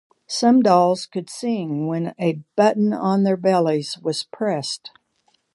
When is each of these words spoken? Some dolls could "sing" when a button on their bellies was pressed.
Some 0.25 0.61
dolls 0.63 1.05
could 1.05 1.29
"sing" 1.29 1.85
when 1.85 2.15
a 2.17 2.41
button 2.55 2.91
on 2.91 3.21
their 3.21 3.37
bellies 3.37 3.99
was 4.01 4.23
pressed. 4.23 4.89